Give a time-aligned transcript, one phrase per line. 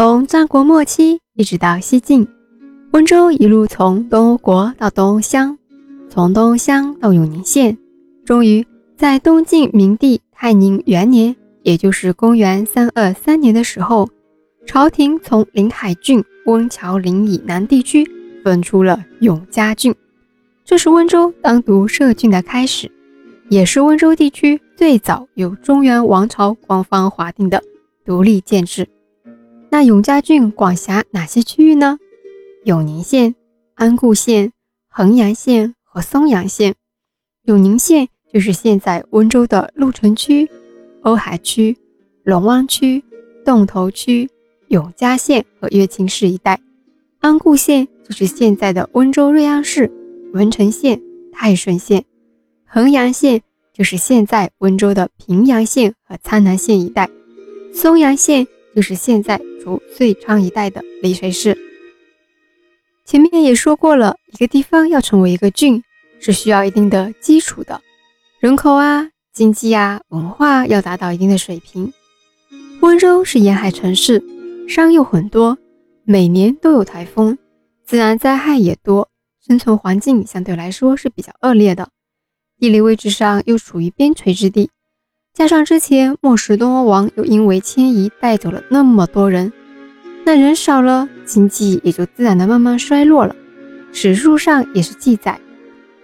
[0.00, 2.24] 从战国末期一直到西晋，
[2.92, 5.58] 温州一路从东吴国到东吴乡，
[6.08, 7.76] 从东吴乡到永宁县，
[8.24, 8.64] 终于
[8.96, 11.34] 在东晋明帝泰宁元年，
[11.64, 14.08] 也就是公元三二三年的时候，
[14.64, 18.08] 朝廷从临海郡温峤岭以南地区
[18.44, 19.92] 分出了永嘉郡，
[20.64, 22.88] 这是温州单独设郡的开始，
[23.48, 27.60] 也是温州地区最早由中原王朝官方划定的
[28.04, 28.86] 独立建制。
[29.70, 31.98] 那永嘉郡管辖哪些区域呢？
[32.64, 33.34] 永宁县、
[33.74, 34.52] 安固县、
[34.88, 36.74] 衡阳县和松阳县。
[37.44, 40.48] 永宁县就是现在温州的鹿城区、
[41.02, 41.76] 瓯海区、
[42.24, 43.04] 龙湾区、
[43.44, 44.30] 洞头区、
[44.68, 46.60] 永嘉县和乐清市一带。
[47.20, 49.90] 安固县就是现在的温州瑞安市、
[50.32, 51.00] 文成县、
[51.32, 52.04] 泰顺县。
[52.64, 57.08] 衡阳县就是现在温州的平阳县和苍南县一带。
[57.72, 58.46] 松阳县
[58.78, 59.40] 就是现在。
[59.92, 61.58] 遂昌一带的丽水市，
[63.04, 65.82] 前面也说过了，一个地方要成为一个郡，
[66.20, 67.82] 是需要一定的基础的，
[68.38, 71.92] 人口啊、经济啊、文化要达到一定的水平。
[72.80, 74.22] 温州是沿海城市，
[74.68, 75.58] 山又很多，
[76.04, 77.36] 每年都有台风，
[77.84, 79.10] 自然灾害也多，
[79.44, 81.90] 生存环境相对来说是比较恶劣的。
[82.58, 84.70] 地理位置上又处于边陲之地。
[85.38, 89.52] 加上之前末世东欧王又因为迁移带走了那么多人，
[90.26, 93.36] 那人少了，经济也就自然的慢慢衰落了。
[93.92, 95.40] 史书上也是记载，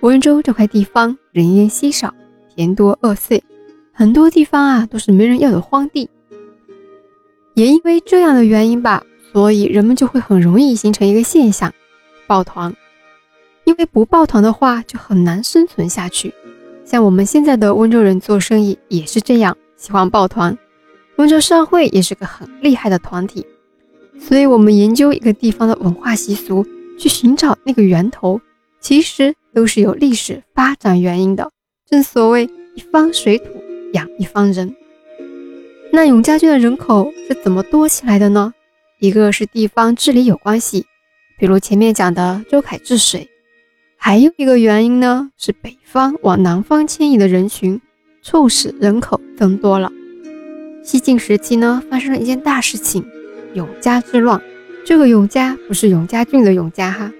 [0.00, 2.14] 温州这块地方人烟稀少，
[2.56, 3.44] 田多恶碎，
[3.92, 6.08] 很多地方啊都是没人要的荒地。
[7.52, 9.04] 也因为这样的原因吧，
[9.34, 11.70] 所以人们就会很容易形成一个现象，
[12.26, 12.74] 抱团。
[13.64, 16.32] 因为不抱团的话，就很难生存下去。
[16.90, 20.56] 像我们现在的温州人做生意也是这样，喜欢抱团。
[21.16, 23.44] 温州商会也是个很厉害的团体，
[24.18, 26.64] 所以我们研究一个地方的文化习俗，
[26.98, 28.40] 去寻找那个源头，
[28.80, 31.50] 其实都是有历史发展原因的。
[31.86, 33.44] 正所谓一方水土
[33.92, 34.74] 养一方人。
[35.92, 38.54] 那永嘉郡的人口是怎么多起来的呢？
[38.98, 40.86] 一个是地方治理有关系，
[41.38, 43.28] 比如前面讲的周凯治水。
[44.08, 47.78] 还有一个原因呢，是北方往南方迁移的人群，
[48.22, 49.92] 促使人口增多了。
[50.82, 53.04] 西晋时期呢，发生了一件大事情——
[53.52, 54.40] 永嘉之乱。
[54.82, 57.12] 这个永嘉不是永嘉郡的永嘉哈，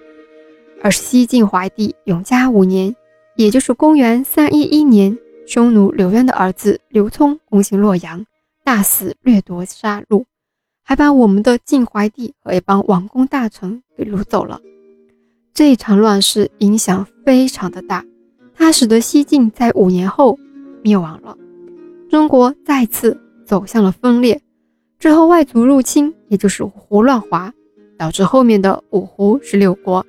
[0.81, 2.97] 而是西晋怀帝永嘉五年，
[3.37, 8.25] 也就是公元三一一年，匈奴刘渊的儿子刘聪攻陷洛阳，
[8.65, 10.25] 大肆掠夺杀戮，
[10.83, 14.63] 还把我们的晋怀帝和一帮王公大臣给掳走了。
[15.59, 18.05] 这一场乱世影响非常的大，
[18.55, 20.39] 它使得西晋在五年后
[20.85, 21.37] 灭亡了，
[22.09, 24.41] 中国再次走向了分裂。
[25.01, 27.53] 之后外族入侵，也就是五胡乱华，
[27.99, 30.07] 导致后面的五胡十六国。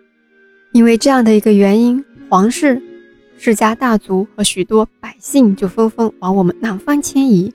[0.71, 2.79] 因为这样的一个原因，皇室、
[3.35, 7.51] 世家大族和许多百姓就纷纷往我们南方迁移。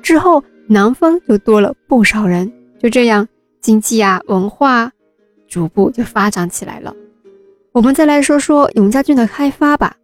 [0.00, 3.26] 之后南方就多了不少人，就这样
[3.60, 4.92] 经济啊、文化
[5.48, 6.94] 逐步就发展起来了。
[7.72, 9.96] 我们再来说说永嘉郡的开发吧。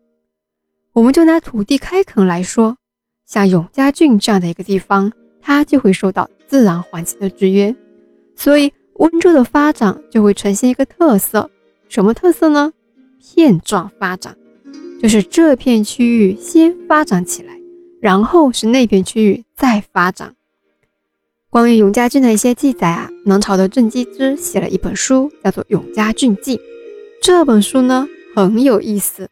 [0.95, 2.79] 我们就拿土地开垦来说，
[3.27, 5.13] 像永嘉郡这样的一个地方，
[5.43, 7.77] 它就会受到自然环境的制约，
[8.35, 11.51] 所以温州的发展就会呈现一个特色。
[11.91, 12.73] 什么特色呢？
[13.21, 14.35] 片状发展，
[15.03, 17.53] 就是这片区域先发展起来，
[18.01, 20.35] 然后是那片区域再发展。
[21.51, 26.57] 关于永嘉郡的一些记载啊，南朝的郑基之写了一本书，叫做《永嘉郡记》。
[27.21, 29.29] 这本书呢很有意思，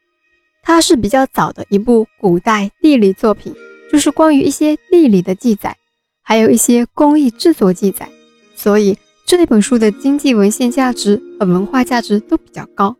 [0.63, 3.55] 它是比较早的一部古代地理作品，
[3.91, 5.77] 就是关于一些地理的记载，
[6.23, 8.09] 还有一些工艺制作记载，
[8.55, 12.97] 所以这本书的经济文献价值和文化价值都比较高。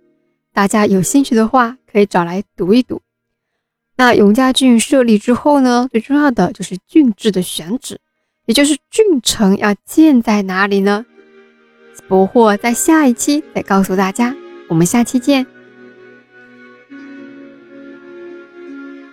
[0.53, 3.03] 大家有兴趣的话，可以找来读一读。
[3.97, 8.01] 那永嘉郡设立之后呢，最重要的就是郡治的选址，
[8.47, 11.05] 也就是郡城要建在哪里呢？
[12.09, 14.35] 不惑在下一期再告诉大家。
[14.69, 15.56] 我们下期见。